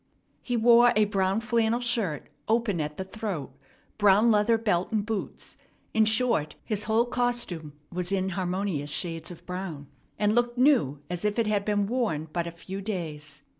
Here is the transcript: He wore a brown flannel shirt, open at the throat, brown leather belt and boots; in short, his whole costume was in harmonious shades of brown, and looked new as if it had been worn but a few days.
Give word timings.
He 0.41 0.57
wore 0.57 0.93
a 0.95 1.05
brown 1.05 1.41
flannel 1.41 1.79
shirt, 1.79 2.27
open 2.47 2.81
at 2.81 2.97
the 2.97 3.03
throat, 3.03 3.53
brown 3.99 4.31
leather 4.31 4.57
belt 4.57 4.91
and 4.91 5.05
boots; 5.05 5.57
in 5.93 6.05
short, 6.05 6.55
his 6.65 6.85
whole 6.85 7.05
costume 7.05 7.73
was 7.93 8.11
in 8.11 8.29
harmonious 8.29 8.89
shades 8.89 9.29
of 9.29 9.45
brown, 9.45 9.85
and 10.17 10.33
looked 10.33 10.57
new 10.57 11.03
as 11.07 11.23
if 11.23 11.37
it 11.37 11.45
had 11.45 11.65
been 11.65 11.85
worn 11.85 12.29
but 12.33 12.47
a 12.47 12.51
few 12.51 12.81
days. 12.81 13.43